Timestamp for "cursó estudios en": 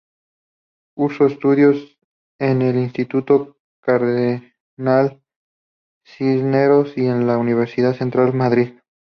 0.95-2.63